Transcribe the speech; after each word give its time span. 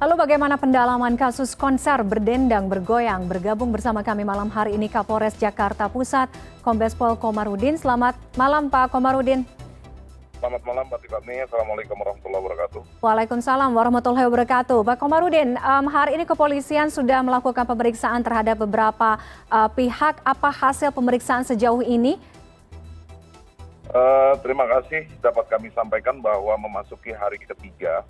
Lalu 0.00 0.16
bagaimana 0.16 0.56
pendalaman 0.56 1.12
kasus 1.12 1.52
konser 1.52 2.00
berdendang 2.00 2.72
bergoyang? 2.72 3.28
Bergabung 3.28 3.68
bersama 3.68 4.00
kami 4.00 4.24
malam 4.24 4.48
hari 4.48 4.72
ini 4.72 4.88
Kapolres 4.88 5.36
Jakarta 5.36 5.92
Pusat, 5.92 6.32
Kombes 6.64 6.96
Pol 6.96 7.20
Komarudin. 7.20 7.76
Selamat 7.76 8.16
malam 8.32 8.72
Pak 8.72 8.96
Komarudin. 8.96 9.44
Selamat 10.40 10.64
malam 10.64 10.88
Mbak 10.88 11.04
Tiffany. 11.04 11.44
Assalamualaikum 11.44 12.00
warahmatullahi 12.00 12.42
wabarakatuh. 12.48 12.80
Waalaikumsalam 13.04 13.70
warahmatullahi 13.76 14.24
wabarakatuh. 14.24 14.78
Pak 14.88 14.96
Komarudin, 14.96 15.60
um, 15.60 15.84
hari 15.92 16.16
ini 16.16 16.24
kepolisian 16.24 16.88
sudah 16.88 17.20
melakukan 17.20 17.68
pemeriksaan 17.68 18.24
terhadap 18.24 18.56
beberapa 18.56 19.20
uh, 19.52 19.68
pihak. 19.68 20.16
Apa 20.24 20.48
hasil 20.48 20.96
pemeriksaan 20.96 21.44
sejauh 21.44 21.84
ini? 21.84 22.16
Uh, 23.92 24.32
terima 24.40 24.64
kasih 24.64 25.12
dapat 25.20 25.44
kami 25.52 25.68
sampaikan 25.76 26.24
bahwa 26.24 26.56
memasuki 26.56 27.12
hari 27.12 27.36
ketiga 27.36 28.00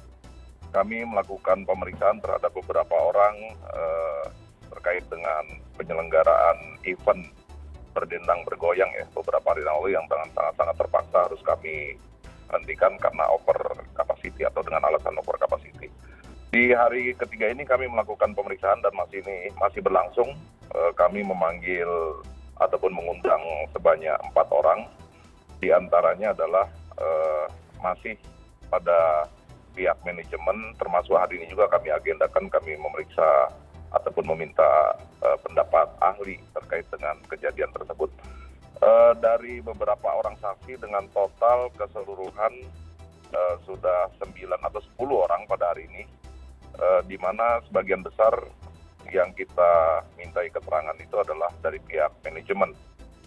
kami 0.71 1.03
melakukan 1.03 1.67
pemeriksaan 1.67 2.23
terhadap 2.23 2.55
beberapa 2.55 2.95
orang 2.95 3.37
uh, 3.71 4.25
terkait 4.71 5.05
dengan 5.11 5.45
penyelenggaraan 5.75 6.79
event 6.87 7.27
berdendang 7.91 8.41
bergoyang 8.47 8.89
ya 8.95 9.05
beberapa 9.11 9.51
hari 9.51 9.67
lalu 9.67 9.99
yang 9.99 10.07
sangat-sangat 10.07 10.77
terpaksa 10.79 11.19
harus 11.27 11.43
kami 11.43 11.99
hentikan 12.51 12.95
karena 12.99 13.27
over 13.31 13.59
capacity 13.95 14.47
atau 14.47 14.63
dengan 14.63 14.87
alasan 14.87 15.15
over 15.19 15.39
capacity. 15.39 15.91
Di 16.51 16.75
hari 16.75 17.15
ketiga 17.15 17.47
ini 17.51 17.63
kami 17.63 17.87
melakukan 17.87 18.35
pemeriksaan 18.35 18.83
dan 18.83 18.91
masih 18.99 19.23
ini 19.23 19.55
masih 19.59 19.83
berlangsung. 19.83 20.35
Uh, 20.71 20.91
kami 20.95 21.23
memanggil 21.27 21.87
ataupun 22.59 22.95
mengundang 22.95 23.43
sebanyak 23.75 24.15
empat 24.31 24.47
orang. 24.51 24.87
Di 25.63 25.71
antaranya 25.71 26.35
adalah 26.35 26.67
uh, 26.99 27.47
masih 27.83 28.19
pada 28.71 29.27
pihak 29.75 29.99
manajemen 30.03 30.75
termasuk 30.77 31.17
hari 31.17 31.41
ini 31.41 31.47
juga 31.51 31.71
kami 31.71 31.91
agendakan 31.93 32.47
kami 32.51 32.77
memeriksa 32.77 33.51
ataupun 33.91 34.27
meminta 34.35 34.95
uh, 35.23 35.39
pendapat 35.43 35.91
ahli 35.99 36.39
terkait 36.55 36.87
dengan 36.91 37.19
kejadian 37.27 37.71
tersebut. 37.75 38.11
Uh, 38.81 39.13
dari 39.21 39.61
beberapa 39.61 40.09
orang 40.09 40.41
saksi 40.41 40.81
dengan 40.81 41.05
total 41.13 41.69
keseluruhan 41.77 42.65
uh, 43.35 43.55
sudah 43.69 44.09
9 44.25 44.33
atau 44.57 44.81
10 44.97 45.27
orang 45.29 45.43
pada 45.45 45.75
hari 45.75 45.85
ini, 45.93 46.03
uh, 46.81 47.05
di 47.05 47.21
mana 47.21 47.61
sebagian 47.69 48.01
besar 48.01 48.33
yang 49.13 49.35
kita 49.37 50.01
mintai 50.17 50.49
keterangan 50.49 50.97
itu 50.97 51.13
adalah 51.19 51.51
dari 51.61 51.77
pihak 51.83 52.09
manajemen, 52.25 52.73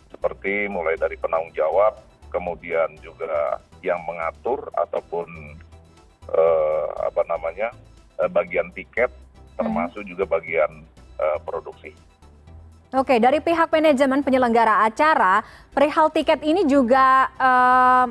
seperti 0.10 0.72
mulai 0.72 0.98
dari 0.98 1.20
penanggung 1.22 1.54
jawab, 1.54 2.02
kemudian 2.34 2.98
juga 3.06 3.62
yang 3.86 4.02
mengatur 4.10 4.73
ataupun 4.73 5.28
apa 7.14 7.22
namanya 7.30 7.70
eh, 8.18 8.30
bagian 8.32 8.72
tiket 8.74 9.12
termasuk 9.54 10.02
juga 10.08 10.26
bagian 10.26 10.82
eh, 11.22 11.40
produksi. 11.46 11.94
Oke, 12.94 13.18
dari 13.18 13.42
pihak 13.42 13.74
manajemen 13.74 14.22
penyelenggara 14.22 14.86
acara, 14.86 15.42
perihal 15.74 16.14
tiket 16.14 16.46
ini 16.46 16.62
juga 16.70 17.26
uh, 17.42 18.06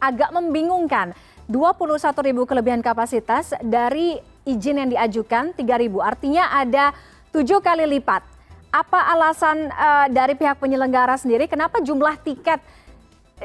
agak 0.00 0.32
membingungkan. 0.32 1.12
21 1.44 2.16
ribu 2.24 2.48
kelebihan 2.48 2.80
kapasitas 2.80 3.52
dari 3.60 4.16
izin 4.48 4.80
yang 4.80 4.88
diajukan 4.96 5.52
3 5.52 5.60
ribu, 5.84 6.00
artinya 6.00 6.48
ada 6.56 6.96
tujuh 7.36 7.60
kali 7.60 7.84
lipat. 8.00 8.24
Apa 8.72 9.12
alasan 9.12 9.68
uh, 9.68 10.08
dari 10.08 10.32
pihak 10.32 10.56
penyelenggara 10.56 11.20
sendiri 11.20 11.44
kenapa 11.44 11.84
jumlah 11.84 12.16
tiket 12.24 12.64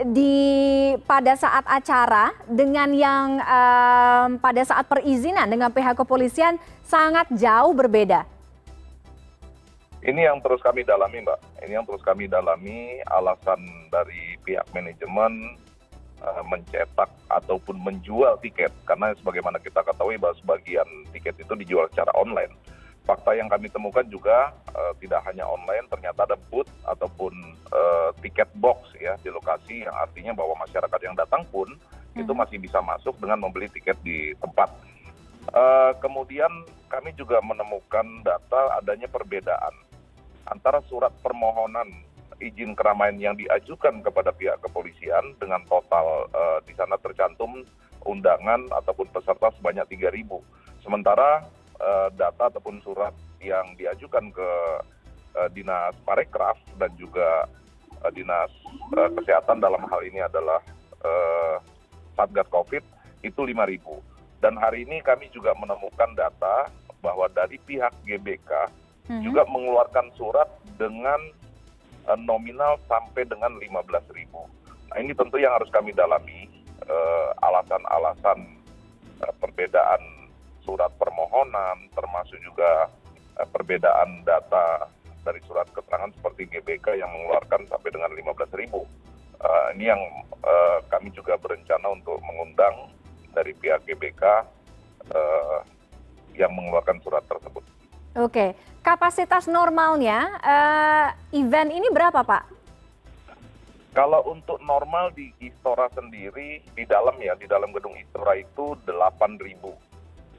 di 0.01 0.35
pada 1.05 1.37
saat 1.37 1.61
acara 1.69 2.33
dengan 2.49 2.89
yang 2.89 3.37
um, 3.37 4.29
pada 4.41 4.65
saat 4.65 4.89
perizinan 4.89 5.45
dengan 5.45 5.69
pihak 5.69 5.93
kepolisian 5.93 6.57
sangat 6.81 7.29
jauh 7.37 7.77
berbeda. 7.77 8.25
Ini 10.03 10.27
yang 10.27 10.43
terus 10.43 10.59
kami 10.59 10.83
dalami, 10.83 11.23
Mbak. 11.23 11.39
Ini 11.63 11.79
yang 11.79 11.85
terus 11.87 12.03
kami 12.03 12.27
dalami 12.27 12.99
alasan 13.07 13.63
dari 13.87 14.35
pihak 14.43 14.67
manajemen 14.75 15.55
uh, 16.19 16.43
mencetak 16.43 17.07
ataupun 17.31 17.79
menjual 17.79 18.35
tiket 18.43 18.73
karena 18.83 19.15
sebagaimana 19.15 19.63
kita 19.63 19.79
ketahui 19.79 20.19
bahwa 20.19 20.35
sebagian 20.43 20.87
tiket 21.15 21.39
itu 21.39 21.53
dijual 21.55 21.87
secara 21.87 22.11
online 22.19 22.51
fakta 23.03 23.35
yang 23.35 23.51
kami 23.51 23.67
temukan 23.67 24.03
juga 24.07 24.55
uh, 24.71 24.93
tidak 25.03 25.19
hanya 25.27 25.43
online 25.43 25.83
ternyata 25.91 26.23
ada 26.23 26.39
booth 26.47 26.71
ataupun 26.87 27.35
uh, 27.71 28.09
tiket 28.23 28.47
box 28.63 28.95
ya 28.95 29.19
di 29.19 29.27
lokasi 29.27 29.83
yang 29.83 29.95
artinya 29.95 30.31
bahwa 30.31 30.55
masyarakat 30.63 30.99
yang 31.03 31.15
datang 31.15 31.43
pun 31.51 31.67
hmm. 31.67 32.23
itu 32.23 32.31
masih 32.31 32.57
bisa 32.63 32.79
masuk 32.79 33.15
dengan 33.19 33.43
membeli 33.43 33.67
tiket 33.67 33.99
di 34.01 34.31
tempat. 34.39 34.71
Uh, 35.51 35.91
kemudian 35.99 36.47
kami 36.87 37.11
juga 37.19 37.43
menemukan 37.43 38.23
data 38.23 38.79
adanya 38.79 39.11
perbedaan 39.11 39.75
antara 40.47 40.79
surat 40.87 41.11
permohonan 41.19 41.91
izin 42.39 42.71
keramaian 42.71 43.19
yang 43.19 43.35
diajukan 43.35 43.99
kepada 43.99 44.31
pihak 44.31 44.55
kepolisian 44.63 45.35
dengan 45.43 45.59
total 45.67 46.31
uh, 46.31 46.59
di 46.63 46.71
sana 46.79 46.95
tercantum 47.03 47.67
undangan 48.07 48.63
ataupun 48.79 49.11
peserta 49.11 49.51
sebanyak 49.59 49.83
3.000. 49.91 50.27
Sementara 50.83 51.43
Eh, 51.43 51.62
data 52.15 52.47
ataupun 52.47 52.79
surat 52.79 53.11
yang 53.43 53.75
diajukan 53.75 54.31
ke 54.31 54.49
uh, 55.35 55.49
dinas 55.51 55.93
parekraf 56.07 56.57
dan 56.79 56.89
juga 56.95 57.45
uh, 58.01 58.11
dinas 58.13 58.49
uh, 58.95 59.09
kesehatan 59.19 59.59
dalam 59.59 59.83
hal 59.89 60.01
ini 60.05 60.23
adalah 60.23 60.61
uh, 61.03 61.57
satgas 62.15 62.47
covid 62.49 62.81
itu 63.23 63.41
5.000 63.43 63.83
dan 64.43 64.59
hari 64.59 64.87
ini 64.87 65.03
kami 65.03 65.31
juga 65.31 65.55
menemukan 65.59 66.11
data 66.15 66.67
bahwa 67.03 67.27
dari 67.31 67.59
pihak 67.67 67.91
GBK 68.07 68.51
hmm. 69.11 69.23
juga 69.23 69.43
mengeluarkan 69.47 70.07
surat 70.15 70.47
dengan 70.79 71.19
uh, 72.07 72.19
nominal 72.19 72.79
sampai 72.87 73.27
dengan 73.27 73.55
15.000. 73.59 74.31
Nah 74.91 74.97
ini 74.99 75.11
tentu 75.15 75.39
yang 75.39 75.55
harus 75.55 75.71
kami 75.71 75.91
dalami 75.95 76.47
alasan-alasan 77.39 78.39
uh, 78.43 79.23
uh, 79.23 79.33
perbedaan 79.39 80.22
surat 80.63 80.91
permohonan 80.97 81.91
termasuk 81.93 82.39
juga 82.41 82.89
eh, 83.39 83.47
perbedaan 83.47 84.23
data 84.23 84.87
dari 85.23 85.39
surat 85.47 85.67
keterangan 85.71 86.11
seperti 86.19 86.51
GBK 86.51 86.99
yang 86.99 87.11
mengeluarkan 87.11 87.63
sampai 87.71 87.89
dengan 87.95 88.11
15 88.11 88.59
ribu. 88.59 88.83
Uh, 89.43 89.75
ini 89.75 89.91
yang 89.91 89.99
uh, 90.39 90.79
kami 90.87 91.11
juga 91.11 91.35
berencana 91.35 91.91
untuk 91.91 92.15
mengundang 92.23 92.91
dari 93.35 93.51
pihak 93.55 93.83
GBK 93.83 94.23
uh, 95.11 95.59
yang 96.35 96.51
mengeluarkan 96.55 96.99
surat 97.03 97.23
tersebut. 97.27 97.63
Oke, 98.13 98.53
kapasitas 98.85 99.49
normalnya 99.49 100.37
uh, 100.43 101.07
event 101.33 101.71
ini 101.75 101.89
berapa 101.91 102.23
Pak? 102.23 102.43
Kalau 103.93 104.25
untuk 104.25 104.57
normal 104.63 105.13
di 105.13 105.29
Istora 105.37 105.85
sendiri 105.93 106.61
di 106.73 106.83
dalam 106.85 107.13
ya 107.21 107.37
di 107.37 107.45
dalam 107.45 107.69
gedung 107.73 107.93
Istora 107.93 108.33
itu 108.37 108.73
8.000 108.85 109.92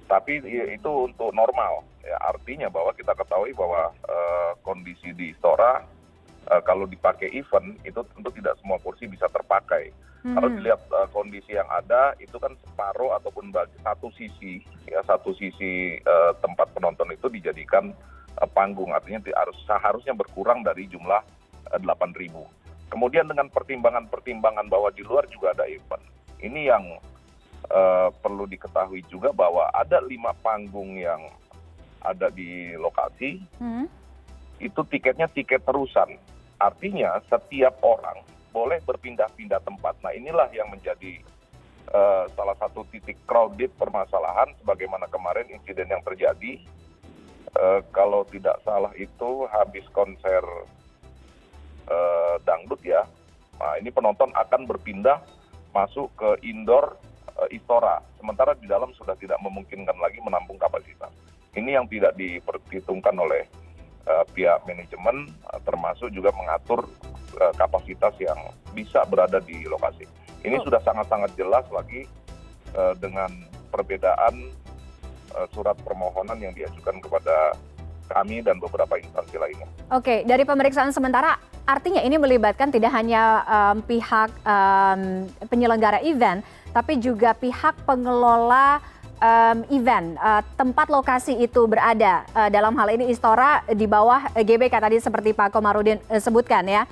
tapi 0.07 0.41
itu 0.71 0.91
untuk 1.09 1.33
normal. 1.33 1.85
Ya 2.05 2.17
artinya 2.21 2.69
bahwa 2.69 2.93
kita 2.93 3.17
ketahui 3.17 3.57
bahwa 3.57 3.89
uh, 4.05 4.53
kondisi 4.61 5.17
di 5.17 5.33
istora 5.33 5.81
uh, 6.53 6.63
kalau 6.63 6.85
dipakai 6.85 7.33
event 7.33 7.81
itu 7.83 8.01
tentu 8.13 8.29
tidak 8.37 8.55
semua 8.61 8.79
kursi 8.81 9.09
bisa 9.09 9.29
terpakai. 9.33 9.93
Hmm. 10.25 10.41
kalau 10.41 10.49
dilihat 10.57 10.81
uh, 10.89 11.05
kondisi 11.13 11.53
yang 11.53 11.69
ada 11.69 12.17
itu 12.17 12.41
kan 12.41 12.57
separuh 12.65 13.13
ataupun 13.21 13.53
bagi 13.53 13.77
satu 13.85 14.09
sisi 14.17 14.57
ya 14.89 15.05
satu 15.05 15.37
sisi 15.37 16.01
uh, 16.01 16.33
tempat 16.41 16.73
penonton 16.73 17.13
itu 17.13 17.29
dijadikan 17.29 17.93
uh, 18.41 18.49
panggung. 18.49 18.89
Artinya 18.97 19.21
harus 19.37 19.57
seharusnya 19.69 20.17
berkurang 20.17 20.65
dari 20.65 20.89
jumlah 20.89 21.21
uh, 21.77 21.81
8.000 21.81 22.65
kemudian 22.95 23.27
dengan 23.27 23.51
pertimbangan-pertimbangan 23.51 24.71
bahwa 24.71 24.89
di 24.95 25.03
luar 25.03 25.27
juga 25.27 25.51
ada 25.51 25.67
event. 25.67 26.01
Ini 26.39 26.71
yang 26.71 26.85
perlu 28.21 28.45
diketahui 28.45 29.03
juga 29.09 29.33
bahwa 29.33 29.67
ada 29.73 29.99
lima 30.05 30.37
panggung 30.45 31.01
yang 31.01 31.21
ada 32.05 32.29
di 32.29 32.77
lokasi. 32.77 33.41
Hmm. 33.59 33.89
itu 34.63 34.87
tiketnya 34.87 35.27
tiket 35.27 35.67
terusan. 35.67 36.15
Artinya 36.63 37.19
setiap 37.27 37.75
orang 37.83 38.23
boleh 38.55 38.79
berpindah-pindah 38.87 39.59
tempat. 39.67 39.99
Nah 39.99 40.15
inilah 40.15 40.47
yang 40.55 40.71
menjadi 40.71 41.19
uh, 41.91 42.31
salah 42.39 42.55
satu 42.63 42.87
titik 42.95 43.19
crowded 43.27 43.75
permasalahan 43.75 44.55
sebagaimana 44.63 45.11
kemarin 45.11 45.51
insiden 45.51 45.91
yang 45.91 46.01
terjadi. 46.07 46.63
Uh, 47.51 47.83
kalau 47.91 48.23
tidak 48.31 48.63
salah 48.63 48.95
itu 48.95 49.47
habis 49.51 49.83
konser 49.91 50.43
uh, 51.91 52.39
dangdut 52.47 52.79
ya. 52.87 53.03
Nah 53.59 53.75
ini 53.83 53.91
penonton 53.91 54.31
akan 54.39 54.71
berpindah 54.71 55.19
masuk 55.75 56.15
ke 56.15 56.47
indoor 56.47 56.95
Eh, 56.95 57.14
istora 57.51 58.01
sementara 58.21 58.55
di 58.57 58.69
dalam 58.69 58.93
sudah 58.95 59.17
tidak 59.19 59.41
memungkinkan 59.41 59.97
lagi 59.99 60.21
menampung 60.23 60.57
kapasitas 60.57 61.11
ini 61.55 61.77
yang 61.77 61.87
tidak 61.89 62.15
diperhitungkan 62.17 63.15
oleh 63.17 63.47
uh, 64.09 64.25
pihak 64.33 64.63
manajemen 64.65 65.31
uh, 65.51 65.61
termasuk 65.65 66.11
juga 66.13 66.31
mengatur 66.35 66.85
uh, 67.41 67.53
kapasitas 67.57 68.15
yang 68.21 68.39
bisa 68.73 69.05
berada 69.09 69.39
di 69.43 69.65
lokasi 69.67 70.07
ini 70.45 70.61
oh. 70.61 70.65
sudah 70.65 70.81
sangat 70.85 71.09
sangat 71.09 71.31
jelas 71.35 71.65
lagi 71.73 72.05
uh, 72.77 72.93
dengan 73.01 73.31
perbedaan 73.73 74.53
uh, 75.35 75.47
surat 75.51 75.75
permohonan 75.83 76.39
yang 76.39 76.55
diajukan 76.55 77.01
kepada 77.01 77.57
kami 78.09 78.45
dan 78.45 78.61
beberapa 78.61 79.01
instansi 79.01 79.37
lainnya. 79.41 79.69
Oke, 79.89 80.23
dari 80.29 80.45
pemeriksaan 80.45 80.93
sementara 80.93 81.41
artinya 81.65 82.05
ini 82.05 82.21
melibatkan 82.21 82.69
tidak 82.69 82.93
hanya 82.93 83.41
um, 83.49 83.77
pihak 83.81 84.31
um, 84.45 85.25
penyelenggara 85.49 86.05
event, 86.05 86.45
tapi 86.75 86.99
juga 86.99 87.33
pihak 87.39 87.87
pengelola 87.87 88.83
um, 89.23 89.59
event 89.71 90.19
uh, 90.19 90.43
tempat 90.59 90.91
lokasi 90.91 91.39
itu 91.39 91.65
berada 91.71 92.27
uh, 92.35 92.51
dalam 92.51 92.75
hal 92.75 92.99
ini 92.99 93.15
Istora 93.15 93.63
di 93.71 93.87
bawah 93.87 94.35
GBK 94.35 94.75
tadi 94.75 94.99
seperti 94.99 95.31
Pak 95.33 95.55
Komarudin 95.55 96.03
uh, 96.11 96.19
sebutkan 96.19 96.67
ya. 96.67 96.83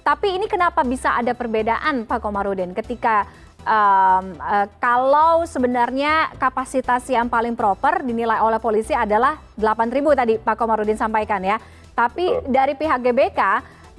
Tapi 0.00 0.34
ini 0.34 0.50
kenapa 0.50 0.82
bisa 0.82 1.14
ada 1.14 1.36
perbedaan 1.36 2.08
Pak 2.08 2.18
Komarudin 2.24 2.74
ketika 2.74 3.28
um, 3.62 4.34
uh, 4.40 4.66
kalau 4.80 5.44
sebenarnya 5.46 6.34
kapasitas 6.40 7.06
yang 7.06 7.28
paling 7.30 7.54
proper 7.54 8.02
dinilai 8.02 8.40
oleh 8.42 8.58
polisi 8.58 8.96
adalah 8.96 9.38
8.000 9.60 10.18
tadi 10.18 10.34
Pak 10.40 10.56
Komarudin 10.56 10.98
sampaikan 10.98 11.44
ya. 11.44 11.60
Tapi 11.92 12.48
dari 12.48 12.72
pihak 12.74 13.04
GBK 13.04 13.40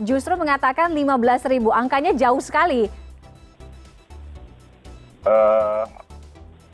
justru 0.01 0.33
mengatakan 0.33 0.89
15.000, 0.89 1.61
angkanya 1.69 2.11
jauh 2.17 2.41
sekali. 2.41 2.89
Uh, 5.31 5.85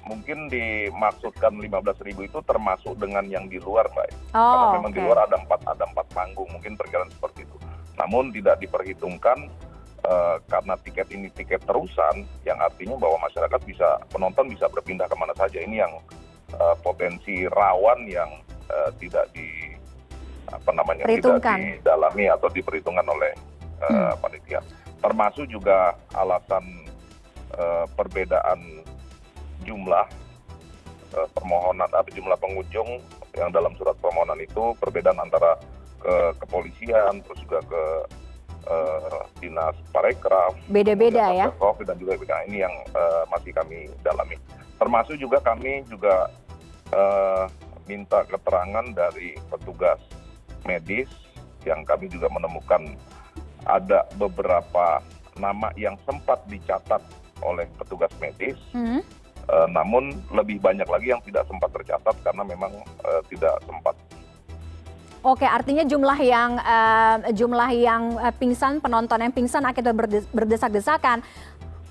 mungkin 0.07 0.47
dimaksudkan 0.47 1.51
15.000 1.51 2.15
itu 2.15 2.39
termasuk 2.47 2.95
dengan 2.97 3.27
yang 3.27 3.45
di 3.51 3.59
luar, 3.59 3.85
Mbak. 3.91 4.33
Oh, 4.33 4.39
Karena 4.39 4.67
memang 4.79 4.91
okay. 4.95 4.97
di 4.97 5.01
luar 5.03 5.19
ada 5.27 5.35
empat 5.37 5.61
ada 5.67 5.83
empat 5.83 6.07
panggung, 6.15 6.49
mungkin 6.49 6.79
perkiraan 6.79 7.11
seperti 7.11 7.43
itu. 7.43 7.57
Namun 7.99 8.31
tidak 8.31 8.55
diperhitungkan 8.63 9.51
uh, 10.07 10.39
karena 10.47 10.73
tiket 10.79 11.07
ini 11.11 11.27
tiket 11.35 11.61
terusan 11.67 12.23
yang 12.47 12.57
artinya 12.57 12.95
bahwa 12.95 13.19
masyarakat 13.27 13.61
bisa 13.67 13.99
penonton 14.07 14.47
bisa 14.47 14.71
berpindah 14.71 15.05
ke 15.11 15.15
mana 15.19 15.35
saja 15.35 15.59
ini 15.59 15.83
yang 15.83 15.93
uh, 16.55 16.75
potensi 16.79 17.43
rawan 17.51 18.07
yang 18.07 18.29
uh, 18.71 18.89
tidak 18.97 19.27
di 19.35 19.75
apa 20.47 20.71
namanya 20.71 21.03
tidak 21.11 21.43
didalami 21.43 22.31
atau 22.31 22.47
diperhitungkan 22.47 23.03
oleh 23.03 23.35
uh, 23.83 23.91
hmm. 23.91 24.23
panitia 24.23 24.63
termasuk 25.03 25.43
juga 25.51 25.93
alasan 26.15 26.86
perbedaan 27.95 28.83
jumlah 29.63 30.07
uh, 31.15 31.27
permohonan 31.35 31.89
atau 31.91 32.11
jumlah 32.11 32.37
pengunjung 32.39 32.99
yang 33.37 33.49
dalam 33.53 33.73
surat 33.77 33.93
permohonan 34.01 34.39
itu 34.41 34.73
perbedaan 34.81 35.17
antara 35.21 35.59
ke 35.97 36.15
kepolisian 36.41 37.21
terus 37.25 37.39
juga 37.41 37.59
ke 37.65 37.83
uh, 38.69 39.21
dinas 39.41 39.75
parekraf 39.93 40.53
beda-beda 40.69 41.33
ya? 41.33 41.47
COVID 41.57 41.85
dan 41.89 41.97
juga 41.97 42.17
beda. 42.17 42.35
Ini 42.49 42.57
yang 42.69 42.75
uh, 42.93 43.23
masih 43.33 43.51
kami 43.53 43.89
dalami. 44.01 44.37
Termasuk 44.77 45.17
juga 45.17 45.41
kami 45.41 45.81
juga 45.89 46.29
uh, 46.93 47.49
minta 47.89 48.21
keterangan 48.27 48.85
dari 48.93 49.33
petugas 49.49 49.97
medis 50.67 51.09
yang 51.65 51.81
kami 51.87 52.11
juga 52.11 52.29
menemukan 52.29 52.93
ada 53.67 54.05
beberapa 54.15 55.01
nama 55.39 55.71
yang 55.75 55.95
sempat 56.07 56.39
dicatat 56.47 56.99
oleh 57.43 57.65
petugas 57.77 58.11
medis 58.21 58.57
hmm. 58.73 59.01
uh, 59.49 59.67
namun 59.69 60.13
lebih 60.33 60.61
banyak 60.61 60.87
lagi 60.87 61.13
yang 61.13 61.21
tidak 61.25 61.45
sempat 61.45 61.69
tercatat 61.73 62.15
karena 62.23 62.43
memang 62.45 62.71
uh, 63.05 63.21
tidak 63.29 63.57
sempat 63.65 63.95
Oke, 65.25 65.43
artinya 65.43 65.83
jumlah 65.83 66.19
yang 66.23 66.55
uh, 66.61 67.19
jumlah 67.35 67.69
yang 67.73 68.15
uh, 68.15 68.31
pingsan 68.31 68.79
penonton 68.79 69.17
yang 69.19 69.33
pingsan 69.33 69.65
akibat 69.65 69.97
berdesak-desakan 70.31 71.19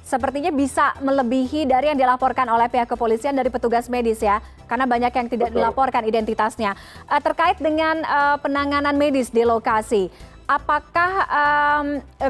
sepertinya 0.07 0.55
bisa 0.55 0.95
melebihi 1.03 1.67
dari 1.67 1.91
yang 1.91 1.99
dilaporkan 1.99 2.47
oleh 2.47 2.71
pihak 2.71 2.87
kepolisian 2.87 3.35
dari 3.35 3.51
petugas 3.51 3.91
medis 3.91 4.23
ya, 4.23 4.39
karena 4.71 4.87
banyak 4.87 5.11
yang 5.11 5.27
tidak 5.27 5.51
Betul. 5.51 5.59
dilaporkan 5.59 6.03
identitasnya. 6.07 6.79
Uh, 7.11 7.19
terkait 7.19 7.59
dengan 7.59 8.07
uh, 8.07 8.39
penanganan 8.39 8.95
medis 8.95 9.35
di 9.35 9.43
lokasi, 9.43 10.07
apakah 10.47 11.13
um, 11.27 11.87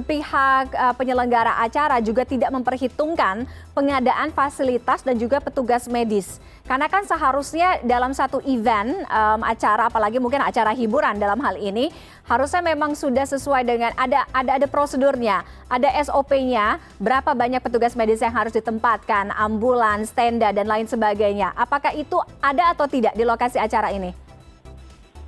pihak 0.08 0.72
uh, 0.72 0.94
penyelenggara 0.96 1.60
acara 1.60 2.00
juga 2.00 2.24
tidak 2.24 2.48
memperhitungkan 2.48 3.44
pengadaan 3.76 4.32
fasilitas 4.32 5.04
dan 5.04 5.20
juga 5.20 5.38
petugas 5.38 5.84
medis? 5.86 6.40
Karena 6.66 6.90
kan 6.90 7.06
seharusnya 7.06 7.78
dalam 7.86 8.10
satu 8.10 8.42
event 8.42 9.06
acara, 9.46 9.86
apalagi 9.86 10.18
mungkin 10.18 10.42
acara 10.42 10.74
hiburan 10.74 11.14
dalam 11.14 11.38
hal 11.38 11.54
ini, 11.62 11.94
harusnya 12.26 12.58
memang 12.58 12.98
sudah 12.98 13.22
sesuai 13.22 13.62
dengan 13.62 13.94
ada 13.94 14.26
ada 14.34 14.58
ada 14.58 14.66
prosedurnya, 14.66 15.46
ada 15.70 15.86
SOP-nya, 16.02 16.82
berapa 16.98 17.38
banyak 17.38 17.62
petugas 17.62 17.94
medis 17.94 18.18
yang 18.18 18.34
harus 18.34 18.50
ditempatkan, 18.50 19.30
ambulans, 19.38 20.10
tenda 20.10 20.50
dan 20.50 20.66
lain 20.66 20.90
sebagainya. 20.90 21.54
Apakah 21.54 21.94
itu 21.94 22.18
ada 22.42 22.74
atau 22.74 22.90
tidak 22.90 23.14
di 23.14 23.22
lokasi 23.22 23.62
acara 23.62 23.94
ini? 23.94 24.25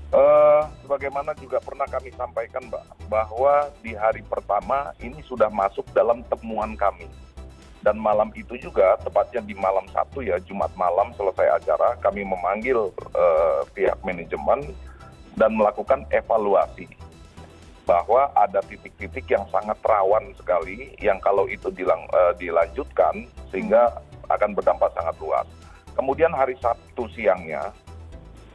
Uh, 0.09 0.65
sebagaimana 0.81 1.37
juga 1.37 1.61
pernah 1.61 1.85
kami 1.85 2.09
sampaikan, 2.17 2.65
Mbak, 2.65 3.13
bahwa 3.13 3.69
di 3.85 3.93
hari 3.93 4.25
pertama 4.25 4.97
ini 5.05 5.21
sudah 5.21 5.53
masuk 5.53 5.85
dalam 5.93 6.25
temuan 6.33 6.73
kami. 6.81 7.05
Dan 7.85 8.01
malam 8.01 8.33
itu 8.33 8.57
juga, 8.57 8.97
tepatnya 9.05 9.45
di 9.45 9.53
malam 9.53 9.85
satu 9.93 10.25
ya, 10.25 10.41
Jumat 10.49 10.73
malam 10.81 11.13
selesai 11.13 11.61
acara, 11.61 11.93
kami 12.01 12.25
memanggil 12.25 12.89
uh, 13.13 13.61
pihak 13.77 14.01
manajemen 14.01 14.73
dan 15.37 15.53
melakukan 15.53 16.09
evaluasi 16.09 16.89
bahwa 17.85 18.33
ada 18.33 18.65
titik-titik 18.65 19.29
yang 19.29 19.45
sangat 19.53 19.77
rawan 19.85 20.33
sekali, 20.41 20.93
yang 21.05 21.21
kalau 21.21 21.45
itu 21.53 21.69
dilang, 21.69 22.09
uh, 22.17 22.33
dilanjutkan 22.41 23.29
sehingga 23.53 24.01
akan 24.33 24.57
berdampak 24.57 24.89
sangat 24.97 25.17
luas. 25.21 25.45
Kemudian 25.93 26.33
hari 26.33 26.57
Sabtu 26.65 27.09
siangnya, 27.13 27.73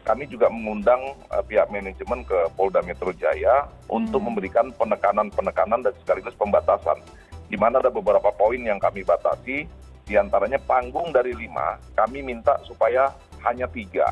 kami 0.03 0.27
juga 0.27 0.51
mengundang 0.51 1.15
uh, 1.31 1.43
pihak 1.43 1.71
manajemen 1.71 2.27
ke 2.27 2.35
Polda 2.59 2.83
Metro 2.83 3.15
Jaya 3.15 3.67
untuk 3.87 4.19
hmm. 4.19 4.27
memberikan 4.27 4.67
penekanan-penekanan 4.75 5.79
dan 5.83 5.95
sekaligus 6.03 6.35
pembatasan. 6.35 6.99
Di 7.47 7.55
mana 7.55 7.79
ada 7.79 7.87
beberapa 7.89 8.29
poin 8.35 8.59
yang 8.59 8.79
kami 8.79 9.07
batasi, 9.07 9.63
di 10.03 10.13
antaranya 10.19 10.59
panggung 10.59 11.15
dari 11.15 11.31
lima, 11.31 11.79
kami 11.95 12.19
minta 12.19 12.59
supaya 12.67 13.15
hanya 13.47 13.67
tiga. 13.71 14.11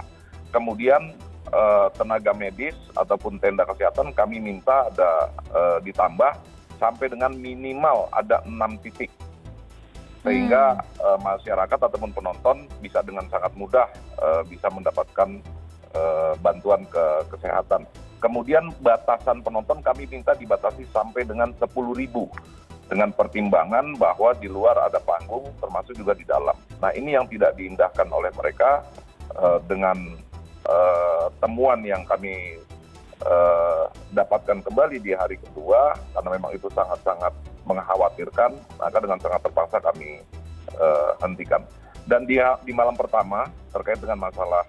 Kemudian 0.55 1.11
uh, 1.51 1.91
tenaga 1.95 2.31
medis 2.31 2.75
ataupun 2.95 3.39
tenda 3.43 3.67
kesehatan 3.67 4.15
kami 4.15 4.39
minta 4.39 4.87
ada 4.87 5.27
uh, 5.51 5.77
ditambah 5.83 6.31
sampai 6.79 7.07
dengan 7.11 7.35
minimal 7.35 8.09
ada 8.15 8.41
enam 8.47 8.79
titik 8.81 9.11
sehingga 10.21 10.77
hmm. 10.77 11.01
uh, 11.01 11.17
masyarakat 11.17 11.79
ataupun 11.81 12.13
penonton 12.13 12.69
bisa 12.77 13.01
dengan 13.01 13.25
sangat 13.29 13.53
mudah 13.57 13.89
uh, 14.21 14.45
bisa 14.45 14.69
mendapatkan 14.69 15.41
Eh, 15.41 15.60
bantuan 16.39 16.87
ke 16.87 17.05
kesehatan. 17.35 17.83
Kemudian 18.21 18.69
batasan 18.85 19.41
penonton 19.41 19.81
kami 19.81 20.05
minta 20.05 20.37
dibatasi 20.37 20.85
sampai 20.93 21.25
dengan 21.25 21.49
10 21.57 21.67
ribu 21.97 22.29
dengan 22.91 23.07
pertimbangan 23.15 23.95
bahwa 23.95 24.35
di 24.35 24.51
luar 24.51 24.75
ada 24.83 24.99
panggung 24.99 25.47
termasuk 25.63 25.95
juga 25.95 26.11
di 26.11 26.27
dalam. 26.27 26.53
Nah 26.83 26.91
ini 26.91 27.15
yang 27.15 27.23
tidak 27.31 27.55
diindahkan 27.55 28.11
oleh 28.11 28.27
mereka 28.35 28.83
uh, 29.39 29.63
dengan 29.63 29.95
uh, 30.67 31.31
temuan 31.39 31.79
yang 31.87 32.03
kami 32.03 32.59
uh, 33.23 33.87
dapatkan 34.11 34.59
kembali 34.59 34.99
di 34.99 35.15
hari 35.15 35.39
kedua 35.39 35.95
karena 36.11 36.29
memang 36.35 36.51
itu 36.51 36.67
sangat-sangat 36.75 37.31
mengkhawatirkan 37.63 38.59
maka 38.75 38.97
dengan 38.99 39.23
sangat 39.23 39.39
terpaksa 39.47 39.79
kami 39.79 40.19
uh, 40.75 41.15
hentikan. 41.23 41.63
Dan 42.03 42.27
di, 42.27 42.43
di 42.67 42.73
malam 42.75 42.99
pertama 42.99 43.47
terkait 43.71 44.03
dengan 44.03 44.27
masalah 44.27 44.67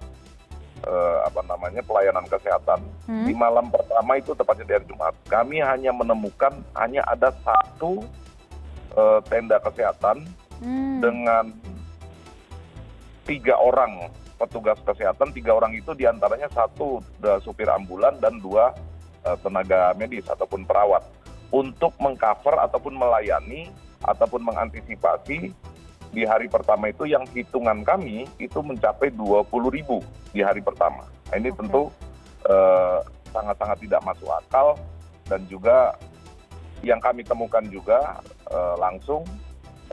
uh, 0.87 1.27
apa 1.27 1.41
namanya 1.47 1.83
pelayanan 1.83 2.27
kesehatan 2.27 2.81
hmm. 3.09 3.27
di 3.27 3.33
malam 3.35 3.69
pertama 3.71 4.19
itu 4.19 4.35
tepatnya 4.35 4.65
di 4.67 4.75
hari 4.79 4.87
Jumat 4.87 5.15
kami 5.27 5.59
hanya 5.63 5.91
menemukan 5.95 6.53
hanya 6.79 7.03
ada 7.07 7.31
satu 7.43 8.03
uh, 8.95 9.21
tenda 9.27 9.59
kesehatan 9.63 10.27
hmm. 10.63 10.99
dengan 11.03 11.45
tiga 13.23 13.55
orang 13.55 14.11
petugas 14.39 14.79
kesehatan 14.83 15.31
tiga 15.31 15.55
orang 15.55 15.71
itu 15.79 15.95
di 15.95 16.03
antaranya 16.03 16.51
satu 16.51 16.99
supir 17.47 17.71
ambulan 17.71 18.19
dan 18.19 18.43
dua 18.43 18.75
uh, 19.23 19.39
tenaga 19.39 19.95
medis 19.95 20.27
ataupun 20.27 20.67
perawat 20.67 21.07
untuk 21.55 21.95
mengcover 22.03 22.59
ataupun 22.59 22.99
melayani 22.99 23.71
ataupun 24.03 24.43
mengantisipasi 24.43 25.55
di 26.13 26.29
hari 26.29 26.47
pertama 26.47 26.93
itu 26.93 27.09
yang 27.09 27.25
hitungan 27.33 27.81
kami 27.83 28.29
itu 28.37 28.61
mencapai 28.61 29.09
20 29.17 29.49
ribu 29.73 30.05
di 30.31 30.45
hari 30.45 30.61
pertama. 30.61 31.09
Nah, 31.33 31.37
ini 31.41 31.49
tentu 31.57 31.89
eh, 32.45 32.99
sangat-sangat 33.33 33.81
uh, 33.81 33.83
tidak 33.83 34.01
masuk 34.05 34.29
akal 34.29 34.77
dan 35.25 35.41
juga 35.49 35.97
yang 36.85 37.01
kami 37.01 37.25
temukan 37.25 37.65
juga 37.73 38.21
uh, 38.53 38.77
langsung 38.77 39.25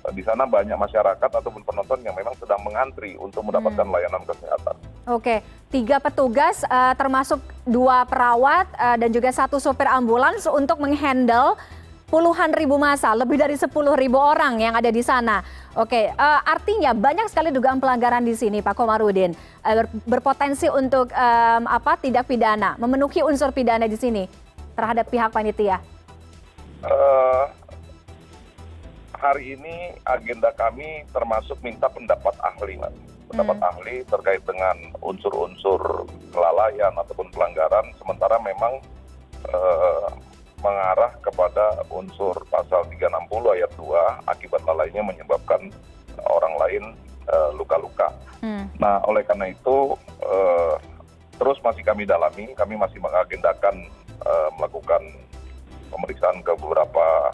uh, 0.04 0.12
di 0.12 0.20
sana 0.28 0.44
banyak 0.44 0.76
masyarakat 0.76 1.32
ataupun 1.32 1.64
penonton 1.64 2.04
yang 2.04 2.12
memang 2.20 2.36
sedang 2.36 2.60
mengantri 2.68 3.16
untuk 3.16 3.48
mendapatkan 3.48 3.88
hmm. 3.88 3.96
layanan 3.96 4.24
kesehatan. 4.28 4.76
Oke, 5.08 5.40
tiga 5.72 6.04
petugas 6.04 6.68
uh, 6.68 6.92
termasuk 7.00 7.40
dua 7.64 8.04
perawat 8.04 8.68
uh, 8.76 9.00
dan 9.00 9.08
juga 9.16 9.32
satu 9.32 9.56
sopir 9.56 9.88
ambulans 9.88 10.44
untuk 10.52 10.84
menghandle 10.84 11.56
puluhan 12.10 12.52
ribu 12.58 12.76
masa, 12.82 13.14
lebih 13.14 13.38
dari 13.38 13.56
sepuluh 13.56 13.94
ribu 13.94 14.18
orang 14.18 14.58
yang 14.58 14.74
ada 14.74 14.90
di 14.90 15.00
sana. 15.06 15.46
Oke, 15.78 16.10
uh, 16.10 16.40
artinya 16.44 16.98
banyak 16.98 17.30
sekali 17.30 17.54
dugaan 17.54 17.78
pelanggaran 17.78 18.26
di 18.26 18.34
sini, 18.34 18.60
Pak 18.66 18.74
Komarudin, 18.74 19.32
uh, 19.64 19.86
berpotensi 20.10 20.68
untuk 20.68 21.14
um, 21.14 21.64
apa? 21.70 21.96
Tidak 22.02 22.26
pidana, 22.26 22.76
memenuhi 22.82 23.22
unsur 23.22 23.54
pidana 23.54 23.86
di 23.86 23.96
sini 23.96 24.26
terhadap 24.74 25.08
pihak 25.08 25.30
panitia. 25.30 25.78
Uh, 26.82 27.46
hari 29.14 29.54
ini 29.54 29.94
agenda 30.08 30.50
kami 30.58 31.06
termasuk 31.14 31.62
minta 31.62 31.86
pendapat 31.92 32.34
ahli, 32.42 32.80
mas 32.82 32.96
pendapat 33.30 33.62
hmm. 33.62 33.70
ahli 33.70 33.96
terkait 34.10 34.42
dengan 34.42 34.74
unsur-unsur 35.06 36.10
kelalaian 36.34 36.90
ataupun 36.98 37.30
pelanggaran, 37.30 37.86
sementara 38.02 38.42
memang 38.42 38.82
eh, 39.46 40.10
mengarah 40.60 41.16
kepada 41.24 41.84
unsur 41.92 42.36
pasal 42.52 42.84
360 42.92 43.56
ayat 43.56 43.72
2 43.80 44.28
akibat 44.28 44.62
lalainya 44.68 45.04
menyebabkan 45.04 45.72
orang 46.28 46.56
lain 46.60 46.84
eh, 47.28 47.50
luka-luka. 47.56 48.12
Hmm. 48.44 48.68
Nah, 48.80 49.00
oleh 49.08 49.24
karena 49.24 49.52
itu 49.52 49.96
eh, 50.24 50.76
terus 51.40 51.60
masih 51.64 51.84
kami 51.84 52.04
dalami, 52.04 52.52
kami 52.56 52.76
masih 52.76 53.00
mengagendakan 53.00 53.88
eh, 54.24 54.50
melakukan 54.60 55.02
pemeriksaan 55.90 56.44
ke 56.44 56.52
beberapa 56.60 57.34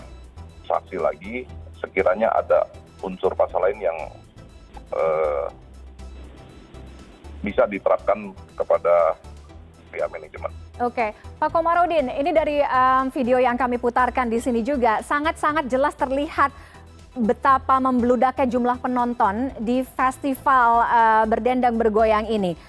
saksi 0.66 0.98
lagi 1.02 1.46
sekiranya 1.82 2.32
ada 2.34 2.66
unsur 3.04 3.34
pasal 3.38 3.62
lain 3.62 3.82
yang 3.84 3.98
bisa 7.44 7.68
diterapkan 7.68 8.32
kepada 8.56 9.14
pihak 9.92 10.08
manajemen. 10.08 10.55
Oke, 10.76 11.16
Pak 11.40 11.56
Komarudin, 11.56 12.12
ini 12.12 12.36
dari 12.36 12.60
video 13.16 13.40
yang 13.40 13.56
kami 13.56 13.80
putarkan 13.80 14.28
di 14.28 14.44
sini 14.44 14.60
juga 14.60 15.00
sangat-sangat 15.00 15.72
jelas 15.72 15.96
terlihat 15.96 16.52
betapa 17.16 17.80
membludaknya 17.80 18.44
jumlah 18.44 18.84
penonton 18.84 19.56
di 19.64 19.88
festival 19.96 20.84
berdendang 21.32 21.80
bergoyang 21.80 22.28
ini. 22.28 22.60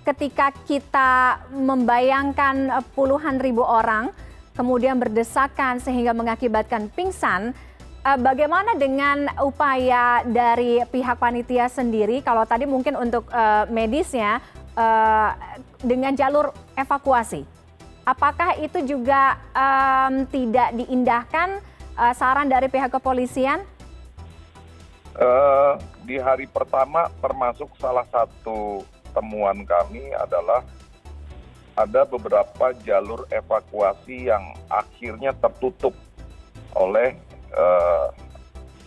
Ketika 0.00 0.48
kita 0.64 1.44
membayangkan 1.52 2.80
puluhan 2.96 3.36
ribu 3.36 3.60
orang 3.60 4.08
kemudian 4.56 4.96
berdesakan 4.96 5.76
sehingga 5.76 6.16
mengakibatkan 6.16 6.88
pingsan, 6.88 7.52
bagaimana 8.00 8.80
dengan 8.80 9.28
upaya 9.44 10.24
dari 10.24 10.80
pihak 10.88 11.20
panitia 11.20 11.68
sendiri 11.68 12.24
kalau 12.24 12.48
tadi 12.48 12.64
mungkin 12.64 12.96
untuk 12.96 13.28
medisnya 13.68 14.40
dengan 15.82 16.12
jalur 16.16 16.52
evakuasi 16.78 17.44
apakah 18.06 18.54
itu 18.62 18.86
juga 18.86 19.36
um, 19.50 20.24
tidak 20.30 20.70
diindahkan 20.78 21.58
uh, 21.98 22.14
saran 22.14 22.46
dari 22.46 22.70
pihak 22.70 22.94
kepolisian 22.94 23.66
uh, 25.18 25.74
di 26.06 26.16
hari 26.22 26.46
pertama 26.46 27.10
termasuk 27.18 27.68
salah 27.82 28.06
satu 28.08 28.86
temuan 29.10 29.66
kami 29.66 30.14
adalah 30.14 30.62
ada 31.76 32.08
beberapa 32.08 32.72
jalur 32.86 33.28
evakuasi 33.28 34.32
yang 34.32 34.56
akhirnya 34.72 35.36
tertutup 35.36 35.92
oleh 36.72 37.16
uh, 37.52 38.08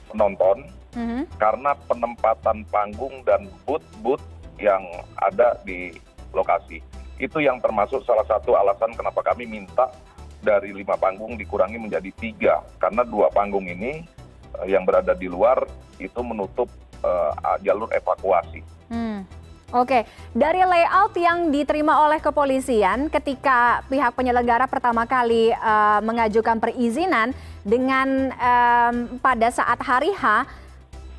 penonton 0.10 0.66
mm-hmm. 0.98 1.24
karena 1.38 1.78
penempatan 1.86 2.66
panggung 2.74 3.22
dan 3.26 3.46
booth-booth 3.66 4.26
yang 4.58 4.82
ada 5.22 5.54
di 5.62 5.94
lokasi. 6.34 6.82
Itu 7.20 7.44
yang 7.44 7.60
termasuk 7.60 8.04
salah 8.08 8.24
satu 8.24 8.56
alasan 8.56 8.96
kenapa 8.96 9.20
kami 9.22 9.46
minta 9.46 9.92
dari 10.40 10.72
lima 10.72 10.96
panggung 10.96 11.36
dikurangi 11.36 11.76
menjadi 11.76 12.12
tiga 12.16 12.64
karena 12.80 13.04
dua 13.04 13.28
panggung 13.28 13.68
ini 13.68 14.08
uh, 14.56 14.68
yang 14.68 14.88
berada 14.88 15.12
di 15.12 15.28
luar 15.28 15.68
itu 16.00 16.20
menutup 16.24 16.72
uh, 17.04 17.36
jalur 17.60 17.92
evakuasi. 17.92 18.64
Hmm. 18.88 19.28
Oke, 19.70 20.02
dari 20.34 20.66
layout 20.66 21.14
yang 21.14 21.54
diterima 21.54 22.02
oleh 22.02 22.18
kepolisian 22.18 23.06
ketika 23.06 23.86
pihak 23.86 24.18
penyelenggara 24.18 24.66
pertama 24.66 25.06
kali 25.06 25.54
uh, 25.54 26.02
mengajukan 26.02 26.58
perizinan 26.58 27.38
dengan 27.62 28.34
um, 28.34 29.22
pada 29.22 29.54
saat 29.54 29.78
hari 29.86 30.10
H, 30.10 30.50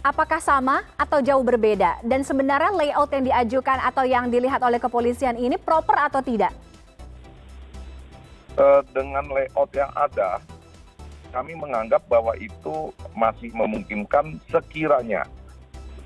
apakah 0.00 0.40
sama 0.40 0.84
atau 0.96 1.20
jauh 1.20 1.44
berbeda? 1.44 2.00
Dan 2.04 2.24
sebenarnya 2.24 2.72
layout 2.72 3.10
yang 3.12 3.24
diajukan 3.24 3.78
atau 3.80 4.04
yang 4.04 4.28
dilihat 4.32 4.60
oleh 4.64 4.80
kepolisian 4.80 5.36
ini 5.36 5.56
proper 5.60 5.96
atau 5.96 6.20
tidak? 6.24 6.52
Uh, 8.58 8.82
dengan 8.92 9.24
layout 9.30 9.70
yang 9.72 9.92
ada, 9.94 10.42
kami 11.30 11.54
menganggap 11.54 12.02
bahwa 12.10 12.34
itu 12.36 12.90
masih 13.14 13.54
memungkinkan 13.54 14.42
sekiranya 14.50 15.24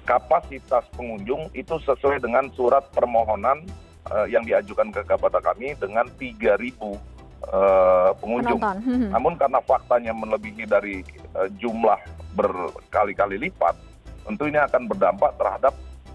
kapasitas 0.05 0.85
pengunjung 0.93 1.49
itu 1.57 1.81
sesuai 1.81 2.21
dengan 2.21 2.53
surat 2.53 2.85
permohonan 2.93 3.65
uh, 4.13 4.29
yang 4.29 4.45
diajukan 4.45 4.93
ke 4.93 5.01
kepada 5.09 5.41
kami 5.41 5.73
dengan 5.81 6.05
3.000 6.21 6.37
uh, 6.37 6.93
eh, 6.93 6.99
pengunjung. 8.19 8.61
Penonton. 8.61 9.11
Namun 9.15 9.33
karena 9.37 9.59
faktanya 9.65 10.13
melebihi 10.15 10.65
dari 10.65 11.05
uh, 11.37 11.49
jumlah 11.61 11.99
berkali-kali 12.35 13.39
lipat, 13.39 13.75
tentu 14.27 14.49
ini 14.49 14.59
akan 14.59 14.91
berdampak 14.91 15.37
terhadap 15.39 15.75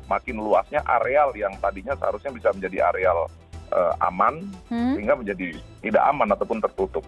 makin 0.10 0.42
luasnya 0.42 0.82
areal 0.90 1.32
yang 1.38 1.54
tadinya 1.62 1.94
seharusnya 1.94 2.34
bisa 2.34 2.50
menjadi 2.50 2.90
areal 2.90 3.30
uh, 3.70 3.94
aman 4.10 4.50
hmm. 4.74 4.98
sehingga 4.98 5.16
menjadi 5.16 5.48
tidak 5.86 6.04
aman 6.10 6.28
ataupun 6.34 6.60
tertutup. 6.60 7.06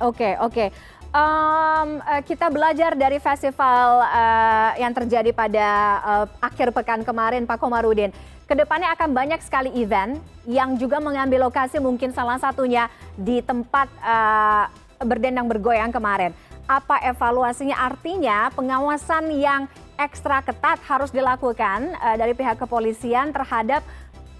Oke, 0.00 0.32
okay, 0.32 0.32
oke. 0.40 0.52
Okay 0.52 0.68
um, 1.12 2.00
kita 2.24 2.48
belajar 2.48 2.96
dari 2.96 3.20
festival 3.20 4.02
uh, 4.02 4.72
yang 4.80 4.92
terjadi 4.96 5.30
pada 5.30 5.68
uh, 6.02 6.26
akhir 6.40 6.72
pekan 6.74 7.04
kemarin, 7.04 7.44
Pak 7.44 7.60
Komarudin. 7.60 8.10
Ke 8.48 8.58
depannya 8.58 8.92
akan 8.92 9.16
banyak 9.16 9.40
sekali 9.40 9.70
event 9.80 10.18
yang 10.44 10.76
juga 10.76 10.98
mengambil 10.98 11.48
lokasi 11.48 11.78
mungkin 11.78 12.10
salah 12.12 12.36
satunya 12.36 12.90
di 13.16 13.40
tempat 13.40 13.88
uh, 14.02 14.66
berdendang 15.00 15.48
bergoyang 15.48 15.94
kemarin. 15.94 16.34
Apa 16.66 17.00
evaluasinya? 17.06 17.78
Artinya 17.78 18.50
pengawasan 18.52 19.32
yang 19.32 19.68
ekstra 19.96 20.42
ketat 20.42 20.82
harus 20.84 21.14
dilakukan 21.14 21.96
uh, 21.96 22.16
dari 22.18 22.34
pihak 22.34 22.60
kepolisian 22.60 23.30
terhadap 23.30 23.84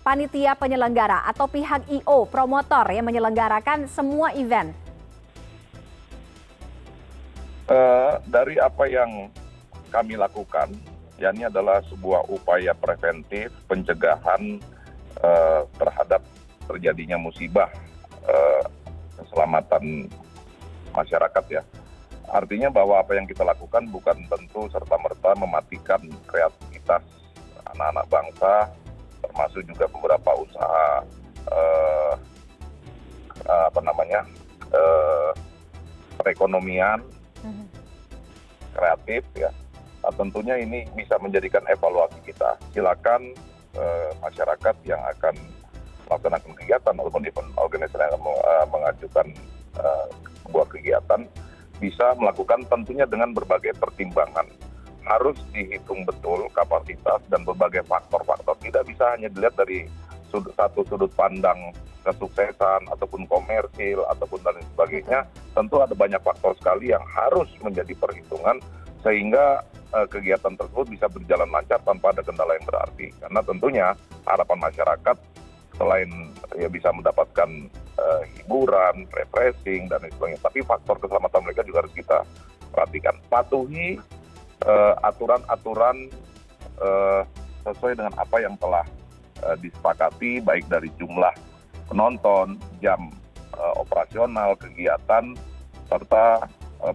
panitia 0.03 0.59
penyelenggara 0.59 1.23
atau 1.31 1.47
pihak 1.47 1.87
IO 1.87 2.27
promotor 2.27 2.91
yang 2.91 3.07
menyelenggarakan 3.07 3.87
semua 3.87 4.35
event 4.35 4.75
dari 8.27 8.57
apa 8.59 8.85
yang 8.91 9.31
kami 9.93 10.17
lakukan, 10.17 10.73
ya 11.21 11.31
ini 11.31 11.47
adalah 11.47 11.85
sebuah 11.87 12.27
upaya 12.33 12.73
preventif 12.73 13.53
pencegahan 13.69 14.59
uh, 15.21 15.63
terhadap 15.77 16.25
terjadinya 16.67 17.21
musibah 17.21 17.69
uh, 18.25 18.65
keselamatan 19.21 20.09
masyarakat 20.97 21.45
ya. 21.53 21.63
Artinya 22.33 22.73
bahwa 22.73 22.97
apa 23.05 23.13
yang 23.13 23.29
kita 23.29 23.45
lakukan 23.45 23.85
bukan 23.93 24.17
tentu 24.25 24.65
serta-merta 24.73 25.37
mematikan 25.37 26.01
kreativitas 26.25 27.05
anak-anak 27.77 28.07
bangsa, 28.09 28.55
termasuk 29.21 29.63
juga 29.69 29.85
beberapa 29.93 30.33
usaha 30.41 31.05
uh, 31.53 32.15
apa 33.53 33.81
namanya 33.85 34.25
uh, 34.73 35.31
perekonomian 36.17 37.05
kreatif 38.73 39.23
ya. 39.37 39.51
Nah, 40.03 40.13
tentunya 40.19 40.59
ini 40.59 40.83
bisa 40.99 41.15
menjadikan 41.23 41.63
evaluasi 41.71 42.19
kita. 42.27 42.59
Silakan 42.75 43.35
eh, 43.79 44.11
masyarakat 44.19 44.77
yang 44.83 44.99
akan 45.15 45.35
melaksanakan 46.13 46.53
kegiatan 46.61 46.95
ataupun 46.99 47.25
event 47.25 47.49
organisasi 47.57 48.05
yang 48.05 48.13
akan 48.13 48.23
uh, 48.45 48.67
mengajukan 48.69 49.27
uh, 49.81 50.07
sebuah 50.45 50.67
kegiatan 50.69 51.21
bisa 51.81 52.13
melakukan 52.21 52.69
tentunya 52.69 53.09
dengan 53.09 53.33
berbagai 53.33 53.73
pertimbangan. 53.81 54.45
Harus 55.03 55.35
dihitung 55.51 56.05
betul 56.05 56.47
kapasitas 56.53 57.25
dan 57.33 57.43
berbagai 57.43 57.83
faktor-faktor. 57.89 58.55
Tidak 58.61 58.85
bisa 58.87 59.17
hanya 59.17 59.33
dilihat 59.33 59.57
dari 59.57 59.89
satu 60.55 60.87
sudut 60.87 61.11
pandang 61.13 61.75
kesuksesan 62.03 62.91
ataupun 62.91 63.27
komersil 63.31 64.03
ataupun 64.11 64.43
dan 64.43 64.59
sebagainya 64.75 65.21
tentu 65.55 65.79
ada 65.79 65.95
banyak 65.95 66.19
faktor 66.23 66.55
sekali 66.59 66.91
yang 66.91 67.03
harus 67.07 67.47
menjadi 67.63 67.95
perhitungan 67.95 68.59
sehingga 69.03 69.63
uh, 69.95 70.07
kegiatan 70.07 70.55
tersebut 70.55 70.87
bisa 70.91 71.07
berjalan 71.11 71.51
lancar 71.51 71.79
tanpa 71.83 72.15
ada 72.15 72.23
kendala 72.23 72.55
yang 72.59 72.67
berarti. 72.67 73.07
Karena 73.19 73.41
tentunya 73.43 73.87
harapan 74.27 74.59
masyarakat 74.63 75.17
selain 75.79 76.11
ya 76.59 76.69
bisa 76.69 76.93
mendapatkan 76.93 77.49
uh, 77.99 78.23
hiburan, 78.39 79.09
refreshing 79.15 79.89
dan 79.89 80.05
sebagainya 80.05 80.43
tapi 80.43 80.61
faktor 80.63 81.01
keselamatan 81.01 81.41
mereka 81.43 81.63
juga 81.67 81.87
harus 81.87 81.95
kita 81.95 82.19
perhatikan. 82.71 83.15
Patuhi 83.31 83.99
uh, 84.67 84.95
aturan-aturan 85.07 86.11
uh, 86.83 87.23
sesuai 87.63 87.95
dengan 87.95 88.15
apa 88.19 88.37
yang 88.43 88.55
telah 88.59 88.83
disepakati 89.59 90.39
baik 90.43 90.71
dari 90.71 90.89
jumlah 90.97 91.35
penonton, 91.91 92.57
jam 92.79 93.11
uh, 93.59 93.75
operasional, 93.77 94.55
kegiatan, 94.57 95.35
serta 95.91 96.47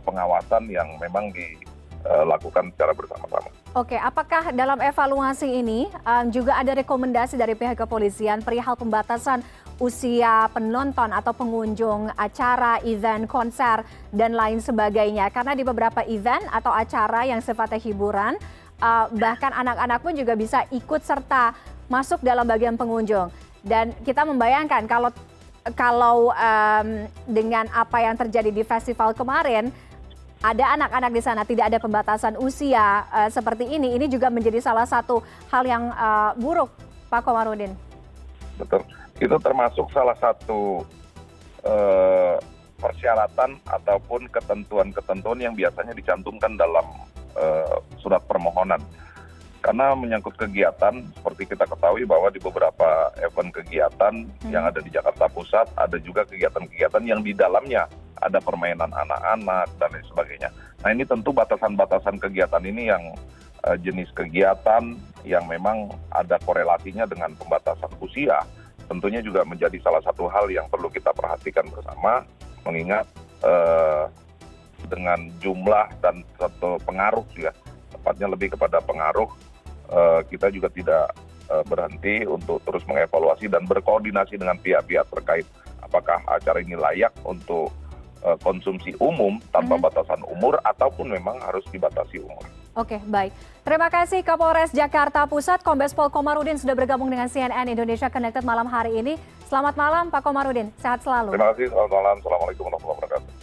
pengawasan 0.04 0.68
yang 0.68 0.88
memang 1.00 1.32
dilakukan 1.32 2.76
secara 2.76 2.92
bersama-sama. 2.92 3.48
Oke, 3.78 3.94
apakah 3.94 4.50
dalam 4.58 4.82
evaluasi 4.82 5.62
ini 5.62 5.86
um, 6.02 6.34
juga 6.34 6.58
ada 6.58 6.74
rekomendasi 6.74 7.38
dari 7.38 7.54
pihak 7.54 7.78
kepolisian 7.78 8.42
perihal 8.42 8.74
pembatasan 8.74 9.46
usia 9.78 10.50
penonton 10.50 11.14
atau 11.14 11.30
pengunjung 11.38 12.10
acara, 12.18 12.82
event, 12.82 13.30
konser, 13.30 13.86
dan 14.10 14.34
lain 14.34 14.58
sebagainya? 14.58 15.30
Karena 15.30 15.54
di 15.54 15.62
beberapa 15.62 16.02
event 16.10 16.42
atau 16.50 16.74
acara 16.74 17.30
yang 17.30 17.38
sifatnya 17.38 17.78
hiburan, 17.78 18.42
uh, 18.82 19.14
bahkan 19.14 19.54
anak-anak 19.54 20.00
pun 20.02 20.18
juga 20.18 20.34
bisa 20.34 20.66
ikut 20.74 21.06
serta 21.06 21.54
masuk 21.88 22.20
dalam 22.24 22.48
bagian 22.48 22.76
pengunjung. 22.76 23.32
Dan 23.64 23.92
kita 24.04 24.24
membayangkan 24.24 24.88
kalau 24.88 25.10
kalau 25.76 26.32
um, 26.32 26.88
dengan 27.28 27.68
apa 27.76 28.00
yang 28.00 28.16
terjadi 28.16 28.56
di 28.56 28.64
festival 28.64 29.12
kemarin, 29.12 29.68
ada 30.40 30.78
anak-anak 30.78 31.12
di 31.12 31.22
sana 31.24 31.44
tidak 31.44 31.68
ada 31.74 31.80
pembatasan 31.82 32.40
usia 32.40 33.04
uh, 33.12 33.28
seperti 33.28 33.68
ini, 33.68 33.98
ini 33.98 34.08
juga 34.08 34.32
menjadi 34.32 34.64
salah 34.64 34.88
satu 34.88 35.20
hal 35.52 35.68
yang 35.68 35.92
uh, 35.92 36.32
buruk, 36.40 36.72
Pak 37.12 37.26
Komarudin. 37.26 37.74
Betul, 38.56 38.86
itu 39.20 39.36
termasuk 39.44 39.92
salah 39.92 40.16
satu 40.22 40.88
uh, 41.68 42.38
persyaratan 42.78 43.58
ataupun 43.66 44.30
ketentuan-ketentuan 44.30 45.42
yang 45.42 45.54
biasanya 45.58 45.92
dicantumkan 45.98 46.54
dalam 46.56 46.86
uh, 47.34 47.82
surat 47.98 48.22
permohonan 48.30 48.80
karena 49.68 49.92
menyangkut 50.00 50.40
kegiatan 50.40 51.04
seperti 51.12 51.44
kita 51.52 51.68
ketahui 51.68 52.08
bahwa 52.08 52.32
di 52.32 52.40
beberapa 52.40 53.12
event 53.20 53.52
kegiatan 53.52 54.24
hmm. 54.24 54.48
yang 54.48 54.64
ada 54.64 54.80
di 54.80 54.88
Jakarta 54.88 55.28
Pusat 55.28 55.76
ada 55.76 56.00
juga 56.00 56.24
kegiatan-kegiatan 56.24 57.04
yang 57.04 57.20
di 57.20 57.36
dalamnya 57.36 57.84
ada 58.24 58.40
permainan 58.40 58.88
anak-anak 58.96 59.68
dan 59.76 59.92
lain 59.92 60.08
sebagainya. 60.08 60.50
Nah 60.88 60.90
ini 60.96 61.04
tentu 61.04 61.36
batasan-batasan 61.36 62.16
kegiatan 62.16 62.64
ini 62.64 62.88
yang 62.88 63.12
uh, 63.68 63.76
jenis 63.76 64.08
kegiatan 64.16 64.96
yang 65.28 65.44
memang 65.52 65.92
ada 66.16 66.40
korelasinya 66.48 67.04
dengan 67.04 67.36
pembatasan 67.36 67.92
usia 68.00 68.40
tentunya 68.88 69.20
juga 69.20 69.44
menjadi 69.44 69.76
salah 69.84 70.00
satu 70.00 70.32
hal 70.32 70.48
yang 70.48 70.64
perlu 70.72 70.88
kita 70.88 71.12
perhatikan 71.12 71.68
bersama 71.68 72.24
mengingat 72.64 73.04
uh, 73.44 74.08
dengan 74.88 75.28
jumlah 75.44 75.92
dan 76.00 76.24
satu 76.40 76.80
pengaruh 76.88 77.28
ya 77.36 77.52
tepatnya 77.92 78.32
lebih 78.32 78.56
kepada 78.56 78.80
pengaruh 78.80 79.28
kita 80.28 80.48
juga 80.52 80.68
tidak 80.72 81.06
eh, 81.48 81.64
berhenti 81.64 82.16
untuk 82.28 82.60
terus 82.64 82.84
mengevaluasi 82.86 83.48
dan 83.48 83.64
berkoordinasi 83.64 84.36
dengan 84.36 84.60
pihak-pihak 84.60 85.08
terkait 85.12 85.48
apakah 85.82 86.20
acara 86.28 86.60
ini 86.60 86.76
layak 86.76 87.16
untuk 87.24 87.72
eh, 88.24 88.38
konsumsi 88.44 88.94
umum 89.00 89.40
tanpa 89.56 89.80
mhm. 89.80 89.84
batasan 89.88 90.22
umur 90.28 90.60
ataupun 90.64 91.16
memang 91.16 91.40
harus 91.40 91.64
dibatasi 91.72 92.20
umur. 92.20 92.44
Oke, 92.78 93.02
baik. 93.10 93.34
Terima 93.66 93.90
kasih 93.90 94.22
Kapolres 94.22 94.70
Jakarta 94.70 95.26
Pusat, 95.26 95.66
Kombes 95.66 95.98
Pol 95.98 96.14
Komarudin 96.14 96.62
sudah 96.62 96.78
bergabung 96.78 97.10
dengan 97.10 97.26
CNN 97.26 97.66
Indonesia 97.66 98.06
Connected 98.06 98.46
malam 98.46 98.70
hari 98.70 99.02
ini. 99.02 99.18
Selamat 99.50 99.74
malam 99.74 100.14
Pak 100.14 100.22
Komarudin, 100.22 100.70
sehat 100.78 101.02
selalu. 101.02 101.34
Terima 101.34 101.50
kasih, 101.56 101.74
selamat 101.74 101.90
malam. 101.90 102.16
Assalamualaikum 102.22 102.64
warahmatullahi 102.70 103.00
wabarakatuh. 103.02 103.37